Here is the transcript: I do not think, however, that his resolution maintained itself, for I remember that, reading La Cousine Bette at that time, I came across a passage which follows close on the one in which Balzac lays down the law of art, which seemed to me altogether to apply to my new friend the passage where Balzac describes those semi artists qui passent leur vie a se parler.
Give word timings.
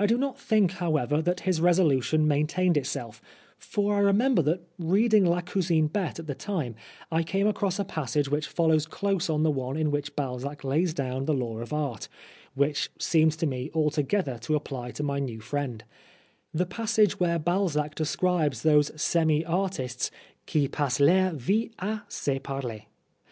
I 0.00 0.06
do 0.06 0.18
not 0.18 0.36
think, 0.40 0.72
however, 0.72 1.22
that 1.22 1.42
his 1.46 1.60
resolution 1.60 2.26
maintained 2.26 2.76
itself, 2.76 3.22
for 3.56 3.94
I 3.94 4.00
remember 4.00 4.42
that, 4.42 4.62
reading 4.80 5.24
La 5.24 5.42
Cousine 5.42 5.86
Bette 5.86 6.18
at 6.20 6.26
that 6.26 6.40
time, 6.40 6.74
I 7.12 7.22
came 7.22 7.46
across 7.46 7.78
a 7.78 7.84
passage 7.84 8.28
which 8.28 8.48
follows 8.48 8.84
close 8.84 9.30
on 9.30 9.44
the 9.44 9.50
one 9.52 9.76
in 9.76 9.92
which 9.92 10.16
Balzac 10.16 10.64
lays 10.64 10.92
down 10.92 11.26
the 11.26 11.34
law 11.34 11.58
of 11.58 11.72
art, 11.72 12.08
which 12.56 12.90
seemed 12.98 13.34
to 13.38 13.46
me 13.46 13.70
altogether 13.76 14.38
to 14.38 14.56
apply 14.56 14.90
to 14.90 15.04
my 15.04 15.20
new 15.20 15.38
friend 15.40 15.84
the 16.52 16.66
passage 16.66 17.20
where 17.20 17.38
Balzac 17.38 17.94
describes 17.94 18.62
those 18.62 18.90
semi 19.00 19.44
artists 19.44 20.10
qui 20.50 20.66
passent 20.66 20.98
leur 21.06 21.30
vie 21.34 21.70
a 21.78 22.00
se 22.08 22.40
parler. 22.40 22.86